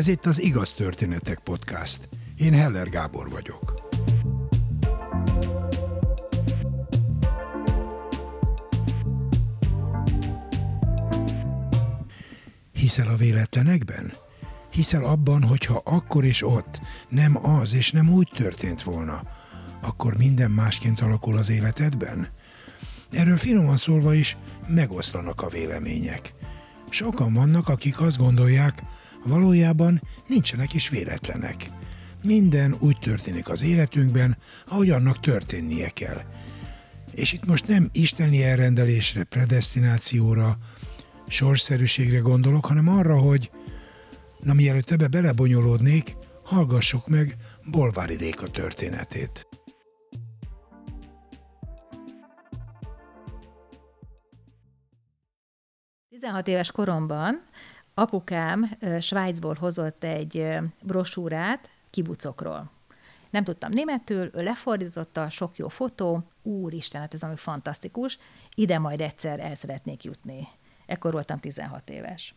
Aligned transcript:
Ez 0.00 0.08
itt 0.08 0.26
az 0.26 0.42
Igaz 0.42 0.72
Történetek 0.74 1.38
Podcast. 1.38 2.08
Én 2.36 2.52
Heller 2.52 2.88
Gábor 2.88 3.30
vagyok. 3.30 3.74
Hiszel 12.72 13.08
a 13.08 13.16
véletlenekben? 13.16 14.12
Hiszel 14.70 15.04
abban, 15.04 15.42
hogyha 15.42 15.82
akkor 15.84 16.24
és 16.24 16.42
ott 16.42 16.80
nem 17.08 17.46
az 17.46 17.74
és 17.74 17.90
nem 17.90 18.08
úgy 18.08 18.30
történt 18.34 18.82
volna, 18.82 19.22
akkor 19.82 20.16
minden 20.16 20.50
másként 20.50 21.00
alakul 21.00 21.36
az 21.36 21.50
életedben? 21.50 22.28
Erről 23.10 23.36
finoman 23.36 23.76
szólva 23.76 24.14
is 24.14 24.36
megoszlanak 24.68 25.42
a 25.42 25.48
vélemények. 25.48 26.34
Sokan 26.90 27.32
vannak, 27.32 27.68
akik 27.68 28.00
azt 28.00 28.18
gondolják, 28.18 28.82
valójában 29.24 30.02
nincsenek 30.26 30.74
is 30.74 30.88
véletlenek. 30.88 31.70
Minden 32.22 32.76
úgy 32.78 32.98
történik 32.98 33.48
az 33.48 33.62
életünkben, 33.62 34.36
ahogy 34.68 34.90
annak 34.90 35.20
történnie 35.20 35.88
kell. 35.88 36.22
És 37.14 37.32
itt 37.32 37.46
most 37.46 37.66
nem 37.66 37.88
isteni 37.92 38.42
elrendelésre, 38.42 39.24
predestinációra, 39.24 40.58
sorszerűségre 41.28 42.18
gondolok, 42.18 42.66
hanem 42.66 42.88
arra, 42.88 43.18
hogy 43.18 43.50
na 44.38 44.52
mielőtt 44.52 44.90
ebbe 44.90 45.08
belebonyolódnék, 45.08 46.16
hallgassuk 46.44 47.08
meg 47.08 47.36
Bolvári 47.70 48.16
Déka 48.16 48.48
történetét. 48.48 49.48
16 56.20 56.48
éves 56.48 56.72
koromban 56.72 57.42
apukám 57.94 58.70
Svájcból 59.00 59.54
hozott 59.54 60.04
egy 60.04 60.58
brosúrát 60.82 61.70
kibucokról. 61.90 62.70
Nem 63.30 63.44
tudtam 63.44 63.70
németül, 63.70 64.30
ő 64.34 64.42
lefordította, 64.42 65.30
sok 65.30 65.56
jó 65.56 65.68
fotó, 65.68 66.22
úristen, 66.42 67.00
hát 67.00 67.14
ez 67.14 67.22
ami 67.22 67.36
fantasztikus, 67.36 68.18
ide 68.54 68.78
majd 68.78 69.00
egyszer 69.00 69.40
el 69.40 69.54
szeretnék 69.54 70.04
jutni. 70.04 70.48
Ekkor 70.86 71.12
voltam 71.12 71.38
16 71.38 71.90
éves. 71.90 72.34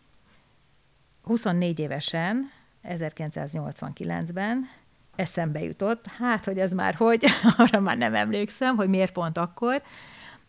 24 1.24 1.80
évesen, 1.80 2.52
1989-ben 2.84 4.70
eszembe 5.16 5.64
jutott, 5.64 6.08
hát, 6.08 6.46
hogy 6.46 6.58
ez 6.58 6.74
már 6.74 6.96
hogy, 6.96 7.26
arra 7.58 7.80
már 7.80 7.98
nem 7.98 8.16
emlékszem, 8.16 8.76
hogy 8.76 8.90
miért 8.90 9.12
pont 9.12 9.38
akkor, 9.38 9.82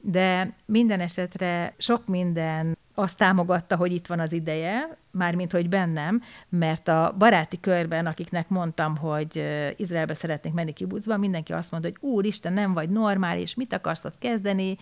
de 0.00 0.55
minden 0.64 1.00
esetre 1.00 1.74
sok 1.78 2.06
minden 2.06 2.77
azt 2.94 3.16
támogatta, 3.16 3.76
hogy 3.76 3.92
itt 3.92 4.06
van 4.06 4.20
az 4.20 4.32
ideje, 4.32 4.98
mármint, 5.10 5.52
hogy 5.52 5.68
bennem, 5.68 6.22
mert 6.48 6.88
a 6.88 7.14
baráti 7.18 7.60
körben, 7.60 8.06
akiknek 8.06 8.48
mondtam, 8.48 8.96
hogy 8.96 9.44
Izraelbe 9.76 10.14
szeretnék 10.14 10.52
menni 10.52 10.72
kibucba, 10.72 11.16
mindenki 11.16 11.52
azt 11.52 11.70
mondta, 11.70 11.88
hogy 11.88 12.10
úristen, 12.10 12.52
nem 12.52 12.72
vagy 12.72 12.90
normális, 12.90 13.54
mit 13.54 13.72
akarsz 13.72 14.04
ott 14.04 14.18
kezdeni? 14.18 14.76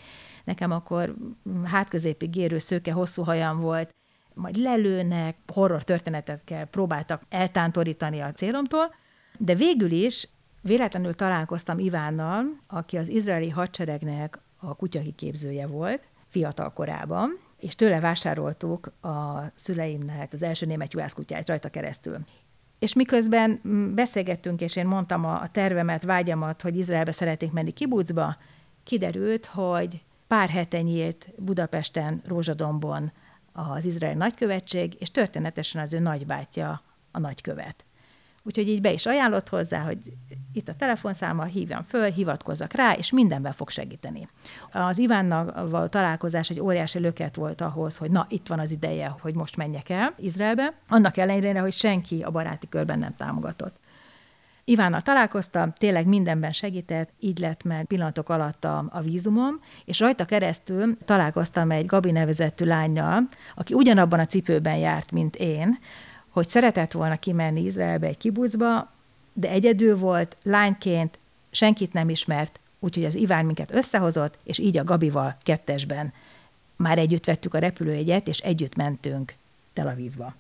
Nekem 0.45 0.71
akkor 0.71 1.15
mm, 1.49 1.65
hátközépi 1.65 2.27
gérő 2.27 2.59
szőke, 2.59 2.93
hosszú 2.93 3.23
hajam 3.23 3.61
volt, 3.61 3.91
majd 4.35 4.57
lelőnek, 4.57 5.37
horror 5.53 5.83
történetekkel 5.85 6.67
próbáltak 6.67 7.23
eltántorítani 7.29 8.21
a 8.21 8.33
célomtól, 8.33 8.95
de 9.39 9.55
végül 9.55 9.91
is 9.91 10.29
véletlenül 10.61 11.15
találkoztam 11.15 11.79
Ivánnal, 11.79 12.45
aki 12.69 12.97
az 12.97 13.09
izraeli 13.09 13.49
hadseregnek 13.49 14.39
a 14.57 14.75
kutyakiképzője 14.77 15.67
volt, 15.67 16.03
fiatal 16.29 16.73
korában, 16.73 17.39
és 17.63 17.75
tőle 17.75 18.01
vásároltuk 18.01 18.87
a 19.01 19.43
szüleimnek 19.55 20.33
az 20.33 20.43
első 20.43 20.67
német 20.67 20.93
juhászkutyát 20.93 21.49
rajta 21.49 21.69
keresztül. 21.69 22.17
És 22.79 22.95
miközben 22.95 23.61
beszélgettünk, 23.95 24.61
és 24.61 24.77
én 24.77 24.87
mondtam 24.87 25.25
a 25.25 25.49
tervemet, 25.49 26.03
vágyamat, 26.03 26.63
hogy 26.63 26.77
Izraelbe 26.77 27.13
szeretnék 27.13 27.53
menni 27.53 27.71
kibucba, 27.71 28.37
kiderült, 28.85 29.47
hogy 29.47 30.03
pár 30.27 30.49
hete 30.49 30.83
nyílt 30.83 31.29
Budapesten, 31.37 32.23
Rózsadombon 32.27 33.13
az 33.53 33.85
izrael 33.85 34.15
nagykövetség, 34.15 34.97
és 34.99 35.11
történetesen 35.11 35.83
az 35.83 35.95
ő 35.95 35.99
nagybátyja 35.99 36.83
a 37.11 37.19
nagykövet. 37.19 37.85
Úgyhogy 38.45 38.69
így 38.69 38.81
be 38.81 38.93
is 38.93 39.07
ajánlott 39.07 39.49
hozzá, 39.49 39.81
hogy 39.81 39.99
itt 40.53 40.69
a 40.69 40.75
telefonszáma, 40.75 41.45
hívjam 41.45 41.83
föl, 41.83 42.11
hivatkozzak 42.11 42.73
rá, 42.73 42.93
és 42.93 43.13
mindenben 43.13 43.53
fog 43.53 43.71
segíteni. 43.71 44.29
Az 44.73 44.99
Ivánnal 44.99 45.69
való 45.69 45.87
találkozás 45.87 46.51
egy 46.51 46.61
óriási 46.61 46.99
löket 46.99 47.37
volt 47.37 47.61
ahhoz, 47.61 47.97
hogy 47.97 48.11
na, 48.11 48.27
itt 48.29 48.47
van 48.47 48.59
az 48.59 48.71
ideje, 48.71 49.17
hogy 49.21 49.35
most 49.35 49.57
menjek 49.57 49.89
el 49.89 50.15
Izraelbe, 50.19 50.73
annak 50.89 51.17
ellenére, 51.17 51.61
hogy 51.61 51.73
senki 51.73 52.23
a 52.23 52.31
baráti 52.31 52.69
körben 52.69 52.99
nem 52.99 53.15
támogatott. 53.15 53.77
Ivánnal 54.65 55.01
találkoztam, 55.01 55.73
tényleg 55.73 56.07
mindenben 56.07 56.53
segített, 56.53 57.11
így 57.19 57.39
lett 57.39 57.63
meg 57.63 57.85
pillanatok 57.85 58.29
alatt 58.29 58.65
a, 58.65 58.85
a 58.91 59.01
vízumom, 59.01 59.61
és 59.85 60.01
rajta 60.01 60.25
keresztül 60.25 60.97
találkoztam 61.05 61.71
egy 61.71 61.87
Gabi 61.87 62.11
nevezettű 62.11 62.65
lányjal, 62.65 63.29
aki 63.55 63.75
ugyanabban 63.75 64.19
a 64.19 64.27
cipőben 64.27 64.77
járt, 64.77 65.11
mint 65.13 65.37
én, 65.37 65.79
hogy 66.33 66.49
szeretett 66.49 66.93
volna 66.93 67.17
kimenni 67.17 67.61
Izraelbe 67.61 68.07
egy 68.07 68.17
kibucba, 68.17 68.91
de 69.33 69.49
egyedül 69.49 69.99
volt, 69.99 70.37
lányként, 70.43 71.19
senkit 71.51 71.93
nem 71.93 72.09
ismert, 72.09 72.61
úgyhogy 72.79 73.05
az 73.05 73.15
Iván 73.15 73.45
minket 73.45 73.75
összehozott, 73.75 74.39
és 74.45 74.59
így 74.59 74.77
a 74.77 74.85
Gabival 74.85 75.37
kettesben 75.43 76.13
már 76.77 76.99
együtt 76.99 77.25
vettük 77.25 77.55
a 77.55 77.59
repülőjegyet, 77.59 78.29
és 78.29 78.39
együtt 78.39 78.75
mentünk 78.75 79.35
Tel 79.73 79.89
Avivba. 79.89 80.35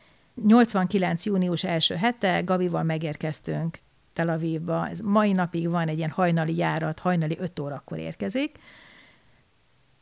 89. 0.46 1.26
június 1.26 1.64
első 1.64 1.94
hete 1.94 2.40
Gabival 2.40 2.82
megérkeztünk 2.82 3.78
Tel 4.12 4.28
Avivba. 4.28 4.88
Ez 4.88 5.00
mai 5.00 5.32
napig 5.32 5.68
van 5.68 5.88
egy 5.88 5.98
ilyen 5.98 6.10
hajnali 6.10 6.56
járat, 6.56 6.98
hajnali 6.98 7.36
5 7.40 7.58
órakor 7.58 7.98
érkezik. 7.98 8.58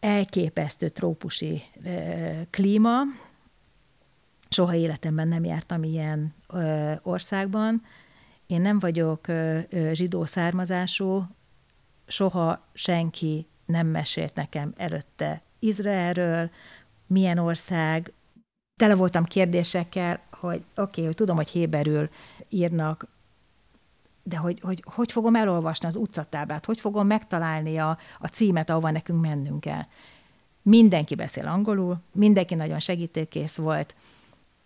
Elképesztő 0.01 0.89
trópusi 0.89 1.63
e, 1.85 2.47
klíma, 2.51 3.01
Soha 4.55 4.75
életemben 4.75 5.29
nem 5.29 5.45
jártam 5.45 5.83
ilyen 5.83 6.35
ö, 6.49 6.93
országban. 7.03 7.83
Én 8.47 8.61
nem 8.61 8.79
vagyok 8.79 9.29
ö, 9.29 9.59
zsidó 9.93 10.25
származású, 10.25 11.27
soha 12.07 12.61
senki 12.73 13.47
nem 13.67 13.87
mesélt 13.87 14.35
nekem 14.35 14.73
előtte 14.77 15.43
Izraelről, 15.59 16.51
milyen 17.07 17.39
ország. 17.39 18.13
Tele 18.81 18.95
voltam 18.95 19.25
kérdésekkel, 19.25 20.21
hogy 20.31 20.65
oké, 20.75 20.81
okay, 20.81 21.05
hogy 21.05 21.15
tudom, 21.15 21.37
hogy 21.37 21.49
héberül 21.49 22.09
írnak, 22.49 23.07
de 24.23 24.37
hogy, 24.37 24.61
hogy 24.61 24.83
hogy 24.87 25.13
fogom 25.13 25.35
elolvasni 25.35 25.87
az 25.87 25.97
utcatáblát, 25.97 26.65
hogy 26.65 26.81
fogom 26.81 27.07
megtalálni 27.07 27.79
a, 27.79 27.99
a 28.19 28.27
címet, 28.27 28.71
ahova 28.71 28.91
nekünk 28.91 29.21
mennünk 29.21 29.61
kell. 29.61 29.83
Mindenki 30.63 31.15
beszél 31.15 31.47
angolul, 31.47 32.01
mindenki 32.13 32.55
nagyon 32.55 32.79
segítőkész 32.79 33.57
volt, 33.57 33.95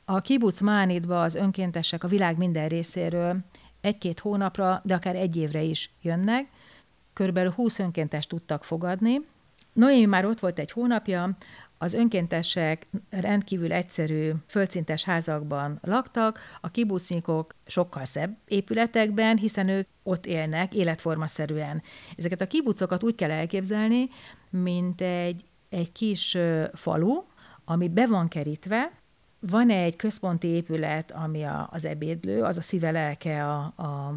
a 0.04 0.20
kibuc 0.20 0.60
Mánitba 0.60 1.22
az 1.22 1.34
önkéntesek 1.34 2.04
a 2.04 2.08
világ 2.08 2.36
minden 2.36 2.68
részéről 2.68 3.36
egy-két 3.80 4.20
hónapra, 4.20 4.80
de 4.84 4.94
akár 4.94 5.16
egy 5.16 5.36
évre 5.36 5.62
is 5.62 5.90
jönnek. 6.02 6.48
Körülbelül 7.12 7.50
20 7.50 7.78
önkéntes 7.78 8.26
tudtak 8.26 8.64
fogadni. 8.64 9.20
Noémi 9.72 10.04
már 10.04 10.24
ott 10.24 10.40
volt 10.40 10.58
egy 10.58 10.70
hónapja, 10.70 11.36
az 11.78 11.94
önkéntesek 11.94 12.86
rendkívül 13.10 13.72
egyszerű, 13.72 14.30
földszintes 14.46 15.04
házakban 15.04 15.78
laktak, 15.82 16.38
a 16.60 16.70
kibucnikok 16.70 17.54
sokkal 17.66 18.04
szebb 18.04 18.36
épületekben, 18.46 19.36
hiszen 19.36 19.68
ők 19.68 19.88
ott 20.02 20.26
élnek 20.26 20.74
életformaszerűen. 20.74 21.82
Ezeket 22.16 22.40
a 22.40 22.46
kibucokat 22.46 23.02
úgy 23.02 23.14
kell 23.14 23.30
elképzelni, 23.30 24.08
mint 24.50 25.00
egy, 25.00 25.44
egy 25.68 25.92
kis 25.92 26.38
falu, 26.72 27.22
ami 27.64 27.88
be 27.88 28.06
van 28.06 28.28
kerítve, 28.28 28.92
van 29.50 29.70
egy 29.70 29.96
központi 29.96 30.46
épület, 30.46 31.12
ami 31.12 31.42
a, 31.42 31.68
az 31.72 31.84
ebédlő, 31.84 32.42
az 32.42 32.58
a 32.58 32.60
szíve 32.60 32.90
lelke 32.90 33.44
a, 33.44 33.58
a 33.76 34.14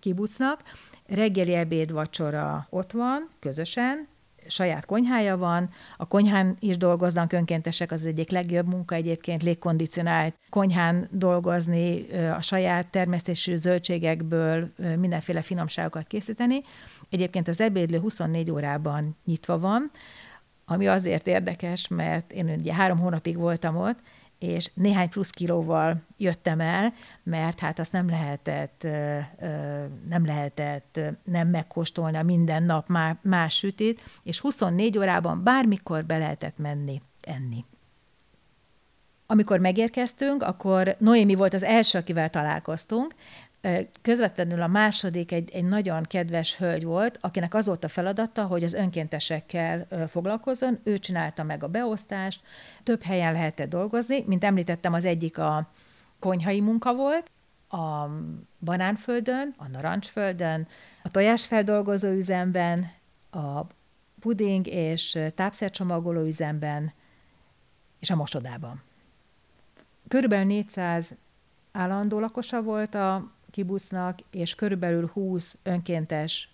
kibucnak. 0.00 0.62
Reggeli 1.06 1.54
ebéd, 1.54 1.92
vacsora 1.92 2.66
ott 2.70 2.92
van, 2.92 3.28
közösen, 3.40 4.08
saját 4.46 4.84
konyhája 4.84 5.36
van, 5.36 5.70
a 5.96 6.08
konyhán 6.08 6.56
is 6.60 6.76
dolgoznak 6.76 7.32
önkéntesek, 7.32 7.92
az, 7.92 8.00
az 8.00 8.06
egyik 8.06 8.30
legjobb 8.30 8.66
munka 8.66 8.94
egyébként 8.94 9.42
légkondicionált 9.42 10.34
konyhán 10.50 11.08
dolgozni, 11.10 12.06
a 12.12 12.40
saját 12.40 12.86
termesztésű 12.86 13.56
zöldségekből 13.56 14.72
mindenféle 14.96 15.42
finomságokat 15.42 16.06
készíteni. 16.06 16.62
Egyébként 17.10 17.48
az 17.48 17.60
ebédlő 17.60 17.98
24 17.98 18.50
órában 18.50 19.16
nyitva 19.24 19.58
van, 19.58 19.90
ami 20.64 20.86
azért 20.86 21.26
érdekes, 21.26 21.88
mert 21.88 22.32
én 22.32 22.48
ugye 22.58 22.74
három 22.74 22.98
hónapig 22.98 23.36
voltam 23.36 23.76
ott, 23.76 23.98
és 24.42 24.70
néhány 24.74 25.08
plusz 25.08 25.30
kilóval 25.30 26.02
jöttem 26.16 26.60
el, 26.60 26.94
mert 27.22 27.58
hát 27.60 27.78
azt 27.78 27.92
nem 27.92 28.08
lehetett, 28.08 28.86
nem 30.08 30.24
lehetett 30.24 31.00
nem 31.24 31.48
megkóstolni 31.48 32.22
minden 32.22 32.62
nap 32.62 32.88
más 33.22 33.54
sütét, 33.54 34.00
és 34.22 34.40
24 34.40 34.98
órában 34.98 35.42
bármikor 35.42 36.04
be 36.04 36.18
lehetett 36.18 36.58
menni 36.58 37.00
enni. 37.20 37.64
Amikor 39.26 39.58
megérkeztünk, 39.58 40.42
akkor 40.42 40.96
Noémi 40.98 41.34
volt 41.34 41.54
az 41.54 41.62
első, 41.62 41.98
akivel 41.98 42.30
találkoztunk. 42.30 43.14
Közvetlenül 44.02 44.62
a 44.62 44.66
második 44.66 45.32
egy, 45.32 45.50
egy 45.50 45.64
nagyon 45.64 46.02
kedves 46.02 46.56
hölgy 46.56 46.84
volt, 46.84 47.18
akinek 47.20 47.54
az 47.54 47.66
volt 47.66 47.84
a 47.84 47.88
feladata, 47.88 48.44
hogy 48.44 48.64
az 48.64 48.72
önkéntesekkel 48.72 49.86
foglalkozzon. 50.08 50.78
Ő 50.82 50.98
csinálta 50.98 51.42
meg 51.42 51.62
a 51.62 51.68
beosztást, 51.68 52.42
több 52.82 53.02
helyen 53.02 53.32
lehetett 53.32 53.68
dolgozni. 53.68 54.24
Mint 54.26 54.44
említettem, 54.44 54.92
az 54.92 55.04
egyik 55.04 55.38
a 55.38 55.70
konyhai 56.18 56.60
munka 56.60 56.94
volt, 56.94 57.30
a 57.68 58.08
banánföldön, 58.58 59.54
a 59.56 59.68
narancsföldön, 59.68 60.66
a 61.02 61.10
tojásfeldolgozó 61.10 62.08
üzemben, 62.08 62.90
a 63.30 63.60
puding 64.20 64.66
és 64.66 65.18
tápszercsomagoló 65.34 66.20
üzemben, 66.20 66.92
és 68.00 68.10
a 68.10 68.16
mosodában. 68.16 68.82
Körülbelül 70.08 70.46
400 70.46 71.14
állandó 71.72 72.18
lakosa 72.18 72.62
volt 72.62 72.94
a 72.94 73.30
kibusznak, 73.52 74.18
és 74.30 74.54
körülbelül 74.54 75.10
20 75.12 75.56
önkéntes 75.62 76.48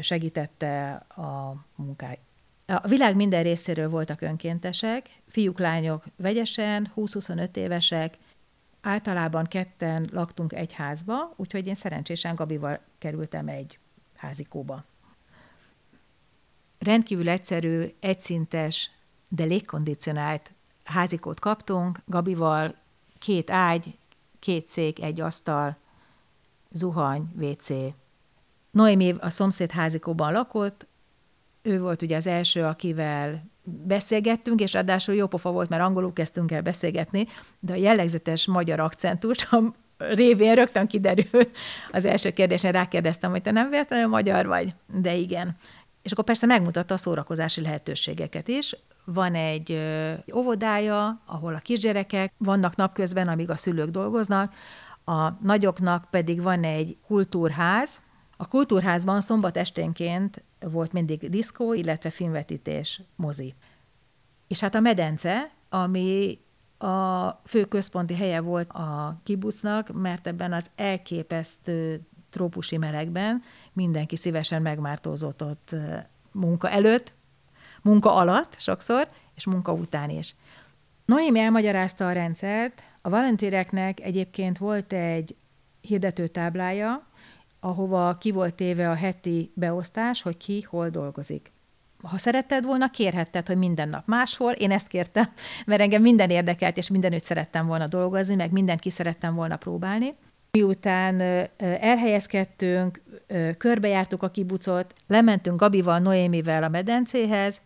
segítette 0.00 0.92
a 1.08 1.54
munkáját. 1.74 2.18
A 2.66 2.88
világ 2.88 3.16
minden 3.16 3.42
részéről 3.42 3.88
voltak 3.88 4.20
önkéntesek, 4.20 5.08
fiúk, 5.28 5.58
lányok 5.58 6.04
vegyesen, 6.16 6.92
20-25 6.96 7.56
évesek, 7.56 8.18
általában 8.80 9.44
ketten 9.44 10.08
laktunk 10.12 10.52
egy 10.52 10.72
házba, 10.72 11.32
úgyhogy 11.36 11.66
én 11.66 11.74
szerencsésen 11.74 12.34
Gabival 12.34 12.80
kerültem 12.98 13.48
egy 13.48 13.78
házikóba. 14.16 14.84
Rendkívül 16.78 17.28
egyszerű, 17.28 17.94
egyszintes, 18.00 18.90
de 19.28 19.44
légkondicionált 19.44 20.52
házikót 20.84 21.40
kaptunk, 21.40 21.98
Gabival 22.06 22.74
két 23.18 23.50
ágy, 23.50 23.98
két 24.38 24.66
szék, 24.66 25.02
egy 25.02 25.20
asztal, 25.20 25.76
zuhany, 26.70 27.22
WC. 27.40 27.68
Noémi 28.70 29.14
a 29.18 29.30
szomszéd 29.30 29.70
házikóban 29.70 30.32
lakott, 30.32 30.86
ő 31.62 31.80
volt 31.80 32.02
ugye 32.02 32.16
az 32.16 32.26
első, 32.26 32.64
akivel 32.64 33.44
beszélgettünk, 33.62 34.60
és 34.60 34.72
ráadásul 34.72 35.14
jó 35.14 35.26
pofa 35.26 35.50
volt, 35.50 35.68
mert 35.68 35.82
angolul 35.82 36.12
kezdtünk 36.12 36.52
el 36.52 36.62
beszélgetni, 36.62 37.26
de 37.58 37.72
a 37.72 37.76
jellegzetes 37.76 38.46
magyar 38.46 38.80
akcentus 38.80 39.52
a 39.52 39.74
révén 39.96 40.54
rögtön 40.54 40.86
kiderült. 40.86 41.50
Az 41.92 42.04
első 42.04 42.30
kérdésen 42.30 42.72
rákérdeztem, 42.72 43.30
hogy 43.30 43.42
te 43.42 43.50
nem 43.50 43.70
véletlenül 43.70 44.08
magyar 44.08 44.46
vagy? 44.46 44.74
De 44.86 45.14
igen. 45.14 45.56
És 46.02 46.12
akkor 46.12 46.24
persze 46.24 46.46
megmutatta 46.46 46.94
a 46.94 46.96
szórakozási 46.96 47.60
lehetőségeket 47.60 48.48
is. 48.48 48.76
Van 49.04 49.34
egy 49.34 49.80
óvodája, 50.34 51.22
ahol 51.26 51.54
a 51.54 51.58
kisgyerekek 51.58 52.32
vannak 52.38 52.76
napközben, 52.76 53.28
amíg 53.28 53.50
a 53.50 53.56
szülők 53.56 53.90
dolgoznak, 53.90 54.54
a 55.10 55.38
nagyoknak 55.42 56.06
pedig 56.10 56.42
van 56.42 56.64
egy 56.64 56.96
kultúrház. 57.06 58.00
A 58.36 58.48
kultúrházban 58.48 59.20
szombat 59.20 59.56
esténként 59.56 60.42
volt 60.60 60.92
mindig 60.92 61.28
diszkó, 61.28 61.72
illetve 61.72 62.10
filmvetítés, 62.10 63.02
mozi. 63.16 63.54
És 64.48 64.60
hát 64.60 64.74
a 64.74 64.80
medence, 64.80 65.50
ami 65.68 66.38
a 66.78 67.28
fő 67.44 67.64
központi 67.64 68.14
helye 68.14 68.40
volt 68.40 68.70
a 68.70 69.20
kibucnak, 69.22 69.92
mert 69.92 70.26
ebben 70.26 70.52
az 70.52 70.70
elképesztő 70.76 72.00
trópusi 72.30 72.76
melegben 72.76 73.42
mindenki 73.72 74.16
szívesen 74.16 74.62
megmártózott 74.62 75.42
ott 75.42 75.76
munka 76.32 76.68
előtt, 76.68 77.14
munka 77.82 78.14
alatt 78.14 78.56
sokszor, 78.58 79.08
és 79.34 79.46
munka 79.46 79.72
után 79.72 80.10
is. 80.10 80.34
Noémi 81.10 81.40
elmagyarázta 81.40 82.06
a 82.06 82.12
rendszert, 82.12 82.82
a 83.02 83.08
volunteereknek 83.08 84.00
egyébként 84.00 84.58
volt 84.58 84.92
egy 84.92 85.36
hirdető 85.80 86.26
táblája, 86.26 87.06
ahova 87.60 88.16
ki 88.18 88.30
volt 88.30 88.54
téve 88.54 88.90
a 88.90 88.94
heti 88.94 89.52
beosztás, 89.54 90.22
hogy 90.22 90.36
ki 90.36 90.60
hol 90.60 90.88
dolgozik. 90.88 91.52
Ha 92.02 92.18
szeretted 92.18 92.64
volna, 92.64 92.90
kérhetted, 92.90 93.46
hogy 93.46 93.56
minden 93.56 93.88
nap 93.88 94.06
máshol. 94.06 94.52
Én 94.52 94.70
ezt 94.70 94.86
kértem, 94.86 95.24
mert 95.66 95.80
engem 95.80 96.02
minden 96.02 96.30
érdekelt, 96.30 96.76
és 96.76 96.88
mindenütt 96.88 97.24
szerettem 97.24 97.66
volna 97.66 97.86
dolgozni, 97.86 98.34
meg 98.34 98.52
mindent 98.52 98.80
ki 98.80 98.90
szerettem 98.90 99.34
volna 99.34 99.56
próbálni. 99.56 100.14
Miután 100.50 101.20
elhelyezkedtünk, 101.58 103.02
körbejártuk 103.58 104.22
a 104.22 104.30
kibucot, 104.30 104.94
lementünk 105.06 105.60
Gabival, 105.60 105.98
Noémivel 105.98 106.62
a 106.62 106.68
medencéhez, 106.68 107.60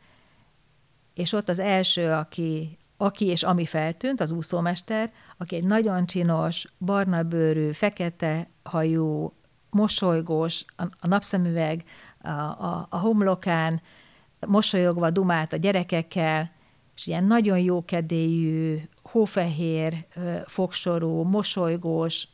és 1.15 1.33
ott 1.33 1.49
az 1.49 1.59
első, 1.59 2.11
aki, 2.11 2.79
aki 2.97 3.27
és 3.27 3.43
ami 3.43 3.67
feltűnt, 3.67 4.21
az 4.21 4.33
úszómester, 4.33 5.13
aki 5.37 5.57
egy 5.57 5.65
nagyon 5.65 6.07
csinos, 6.07 6.67
barna 6.79 7.23
bőrű, 7.23 7.73
fekete 7.73 8.49
hajú, 8.63 9.33
mosolygós, 9.71 10.65
a, 10.77 10.83
a 11.01 11.07
napszemüveg 11.07 11.85
a, 12.23 12.29
a, 12.29 12.87
a 12.91 12.99
homlokán, 12.99 13.83
mosolyogva 14.47 15.11
dumált 15.11 15.53
a 15.53 15.57
gyerekekkel, 15.57 16.53
és 16.97 17.07
ilyen 17.07 17.25
nagyon 17.25 17.59
jókedélyű, 17.59 18.81
hófehér, 19.03 20.07
fogsorú, 20.47 21.23
mosolygós, 21.23 22.29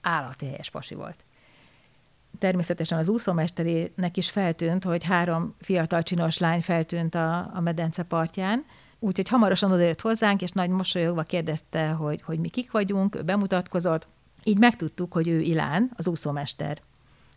állati 0.00 0.46
helyes 0.46 0.70
pasi 0.70 0.94
volt. 0.94 1.24
Természetesen 2.38 2.98
az 2.98 3.08
úszómesterének 3.08 4.16
is 4.16 4.30
feltűnt, 4.30 4.84
hogy 4.84 5.04
három 5.04 5.54
fiatal 5.60 6.02
csinos 6.02 6.38
lány 6.38 6.62
feltűnt 6.62 7.14
a, 7.14 7.50
a 7.54 7.60
medence 7.60 8.02
partján, 8.02 8.64
úgyhogy 8.98 9.28
hamarosan 9.28 9.72
odajött 9.72 10.00
hozzánk, 10.00 10.42
és 10.42 10.50
nagy 10.50 10.70
mosolyogva 10.70 11.22
kérdezte, 11.22 11.88
hogy, 11.88 12.22
hogy 12.22 12.38
mi 12.38 12.48
kik 12.48 12.70
vagyunk, 12.70 13.14
ő 13.14 13.22
bemutatkozott, 13.22 14.08
így 14.44 14.58
megtudtuk, 14.58 15.12
hogy 15.12 15.28
ő 15.28 15.40
Ilán, 15.40 15.90
az 15.96 16.08
úszómester. 16.08 16.80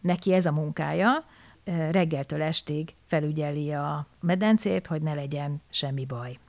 Neki 0.02 0.34
ez 0.34 0.46
a 0.46 0.52
munkája, 0.52 1.26
reggeltől 1.92 2.42
estig 2.42 2.94
felügyeli 3.06 3.74
a 3.74 4.08
medencét, 4.20 4.88
hogy 4.88 5.02
ne 5.02 5.14
legyen 5.14 5.62
semmi 5.70 6.06
baj. 6.06 6.40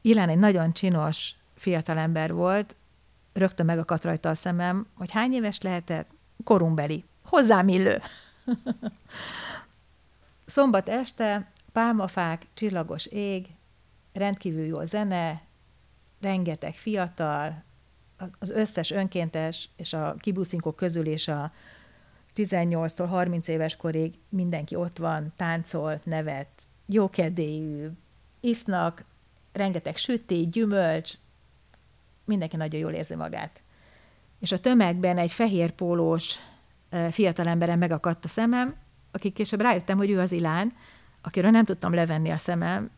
Ilán 0.00 0.28
egy 0.28 0.38
nagyon 0.38 0.72
csinos 0.72 1.34
fiatalember 1.54 2.32
volt, 2.32 2.76
rögtön 3.32 3.66
megakadt 3.66 4.04
rajta 4.04 4.28
a 4.28 4.34
szemem, 4.34 4.86
hogy 4.94 5.10
hány 5.10 5.32
éves 5.32 5.60
lehetett? 5.60 6.10
Korumbeli. 6.44 7.04
Hozzám 7.24 7.68
illő. 7.68 8.00
Szombat 10.44 10.88
este, 10.88 11.50
pálmafák, 11.72 12.46
csillagos 12.54 13.06
ég, 13.06 13.46
rendkívül 14.18 14.64
jó 14.64 14.82
zene, 14.82 15.42
rengeteg 16.20 16.74
fiatal, 16.74 17.62
az 18.38 18.50
összes 18.50 18.90
önkéntes 18.90 19.68
és 19.76 19.92
a 19.92 20.14
kibuszinkok 20.18 20.76
közül 20.76 21.06
és 21.06 21.28
a 21.28 21.52
18-tól 22.36 23.06
30 23.08 23.48
éves 23.48 23.76
korig 23.76 24.14
mindenki 24.28 24.74
ott 24.74 24.98
van, 24.98 25.32
táncol, 25.36 26.00
nevet, 26.04 26.48
jókedélyű, 26.86 27.88
isznak, 28.40 29.04
rengeteg 29.52 29.96
süti, 29.96 30.48
gyümölcs, 30.50 31.12
mindenki 32.24 32.56
nagyon 32.56 32.80
jól 32.80 32.92
érzi 32.92 33.14
magát. 33.14 33.60
És 34.38 34.52
a 34.52 34.58
tömegben 34.58 35.18
egy 35.18 35.32
fehér 35.32 35.70
pólós 35.70 36.36
fiatalemberen 37.10 37.78
megakadt 37.78 38.24
a 38.24 38.28
szemem, 38.28 38.76
akik 39.10 39.32
később 39.32 39.60
rájöttem, 39.60 39.96
hogy 39.96 40.10
ő 40.10 40.20
az 40.20 40.32
Ilán, 40.32 40.72
akiről 41.22 41.50
nem 41.50 41.64
tudtam 41.64 41.94
levenni 41.94 42.30
a 42.30 42.36
szemem, 42.36 42.90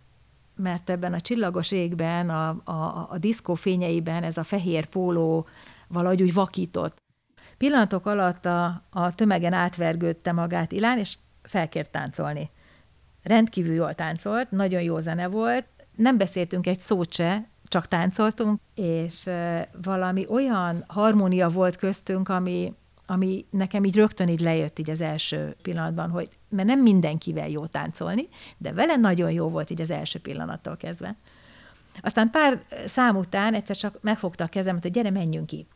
mert 0.60 0.90
ebben 0.90 1.12
a 1.12 1.20
csillagos 1.20 1.72
égben, 1.72 2.30
a, 2.30 2.48
a, 2.64 3.06
a 3.10 3.18
diszkó 3.18 3.54
fényeiben 3.54 4.22
ez 4.22 4.36
a 4.36 4.42
fehér 4.42 4.86
póló 4.86 5.46
valahogy 5.88 6.22
úgy 6.22 6.34
vakított. 6.34 6.96
Pillanatok 7.58 8.06
alatt 8.06 8.44
a, 8.44 8.82
a 8.90 9.14
tömegen 9.14 9.52
átvergődte 9.52 10.32
magát 10.32 10.72
Ilán, 10.72 10.98
és 10.98 11.18
felkért 11.42 11.90
táncolni. 11.90 12.50
Rendkívül 13.22 13.74
jól 13.74 13.94
táncolt, 13.94 14.50
nagyon 14.50 14.82
jó 14.82 14.98
zene 14.98 15.28
volt, 15.28 15.66
nem 15.96 16.16
beszéltünk 16.16 16.66
egy 16.66 16.80
szót 16.80 17.12
se, 17.12 17.48
csak 17.64 17.86
táncoltunk, 17.86 18.60
és 18.74 19.30
valami 19.82 20.26
olyan 20.28 20.84
harmónia 20.86 21.48
volt 21.48 21.76
köztünk, 21.76 22.28
ami, 22.28 22.74
ami 23.10 23.46
nekem 23.50 23.84
így 23.84 23.96
rögtön 23.96 24.28
így 24.28 24.40
lejött 24.40 24.78
így 24.78 24.90
az 24.90 25.00
első 25.00 25.56
pillanatban, 25.62 26.10
hogy 26.10 26.28
mert 26.48 26.68
nem 26.68 26.80
mindenkivel 26.80 27.48
jó 27.48 27.66
táncolni, 27.66 28.28
de 28.58 28.72
vele 28.72 28.96
nagyon 28.96 29.30
jó 29.30 29.48
volt 29.48 29.70
így 29.70 29.80
az 29.80 29.90
első 29.90 30.18
pillanattól 30.18 30.76
kezdve. 30.76 31.16
Aztán 32.00 32.30
pár 32.30 32.62
szám 32.84 33.16
után 33.16 33.54
egyszer 33.54 33.76
csak 33.76 33.98
megfogta 34.00 34.44
a 34.44 34.48
kezemet, 34.48 34.82
hogy 34.82 34.92
gyere, 34.92 35.10
menjünk 35.10 35.46
ki. 35.46 35.66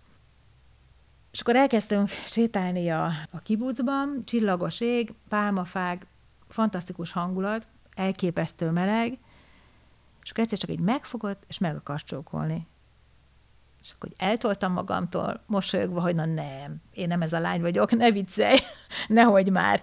És 1.33 1.41
akkor 1.41 1.57
elkezdtünk 1.57 2.09
sétálni 2.09 2.91
a, 2.91 3.05
a 3.31 3.39
kibucban, 3.39 4.23
csillagos 4.25 4.81
ég, 4.81 5.15
pálmafág, 5.29 6.07
fantasztikus 6.49 7.13
hangulat, 7.13 7.69
elképesztő 7.95 8.71
meleg, 8.71 9.19
és 10.23 10.31
akkor 10.31 10.43
egyszer 10.43 10.59
csak 10.59 10.71
így 10.71 10.83
megfogott, 10.83 11.45
és 11.49 11.59
meg 11.59 11.77
akart 11.77 12.07
csókolni. 12.07 12.67
És 13.85 13.93
akkor 13.95 14.09
eltoltam 14.17 14.73
magamtól, 14.73 15.41
mosolyogva, 15.47 16.01
hogy 16.01 16.15
na 16.15 16.25
nem, 16.25 16.77
én 16.93 17.09
nem 17.09 17.23
ez 17.23 17.33
a 17.33 17.39
lány 17.39 17.61
vagyok, 17.61 17.97
ne 17.97 18.11
viccelj, 18.11 18.59
nehogy 19.09 19.51
már. 19.51 19.83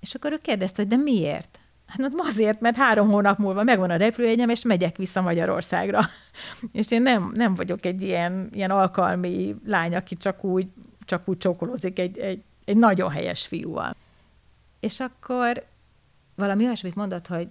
És 0.00 0.14
akkor 0.14 0.32
ő 0.32 0.38
kérdezte, 0.38 0.82
hogy 0.82 0.90
de 0.90 0.96
miért? 0.96 1.58
Hát 1.86 2.12
azért, 2.16 2.60
mert 2.60 2.76
három 2.76 3.08
hónap 3.08 3.38
múlva 3.38 3.62
megvan 3.62 3.90
a 3.90 3.96
repülőjegyem, 3.96 4.48
és 4.48 4.62
megyek 4.62 4.96
vissza 4.96 5.20
Magyarországra. 5.20 6.00
és 6.72 6.90
én 6.90 7.02
nem, 7.02 7.30
nem 7.34 7.54
vagyok 7.54 7.84
egy 7.84 8.02
ilyen, 8.02 8.48
ilyen 8.52 8.70
alkalmi 8.70 9.56
lány, 9.66 9.94
aki 9.94 10.16
csak 10.16 10.44
úgy, 10.44 10.66
csak 11.04 11.28
úgy 11.28 11.38
csókolózik 11.38 11.98
egy, 11.98 12.18
egy, 12.18 12.42
egy 12.64 12.76
nagyon 12.76 13.10
helyes 13.10 13.46
fiúval. 13.46 13.96
És 14.80 15.00
akkor 15.00 15.66
valami 16.34 16.64
olyasmit 16.64 16.94
mondott, 16.94 17.26
hogy, 17.26 17.48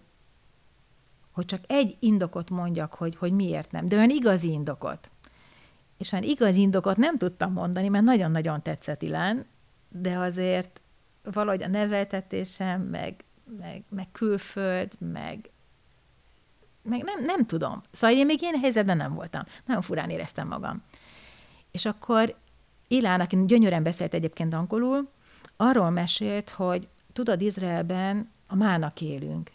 hogy 1.31 1.45
csak 1.45 1.63
egy 1.67 1.97
indokot 1.99 2.49
mondjak, 2.49 2.93
hogy, 2.93 3.15
hogy 3.15 3.31
miért 3.31 3.71
nem, 3.71 3.85
de 3.85 3.95
olyan 3.95 4.09
igazi 4.09 4.51
indokot. 4.51 5.09
És 5.97 6.11
olyan 6.11 6.25
igazi 6.25 6.61
indokot 6.61 6.97
nem 6.97 7.17
tudtam 7.17 7.53
mondani, 7.53 7.87
mert 7.87 8.03
nagyon-nagyon 8.03 8.61
tetszett 8.61 9.01
Ilán, 9.01 9.45
de 9.89 10.17
azért 10.17 10.81
valahogy 11.23 11.63
a 11.63 11.67
neveltetésem, 11.67 12.81
meg, 12.81 13.23
meg, 13.59 13.83
meg 13.89 14.07
külföld, 14.11 14.91
meg, 14.99 15.49
meg 16.81 17.03
nem, 17.03 17.23
nem 17.25 17.45
tudom. 17.45 17.81
Szóval 17.91 18.17
én 18.17 18.25
még 18.25 18.41
ilyen 18.41 18.59
helyzetben 18.59 18.97
nem 18.97 19.13
voltam. 19.13 19.43
Nagyon 19.65 19.81
furán 19.81 20.09
éreztem 20.09 20.47
magam. 20.47 20.83
És 21.71 21.85
akkor 21.85 22.35
Ilán, 22.87 23.21
aki 23.21 23.45
gyönyörűen 23.45 23.83
beszélt 23.83 24.13
egyébként 24.13 24.53
angolul, 24.53 25.09
arról 25.57 25.89
mesélt, 25.89 26.49
hogy 26.49 26.87
tudod, 27.13 27.41
Izraelben 27.41 28.31
a 28.47 28.55
mának 28.55 29.01
élünk, 29.01 29.51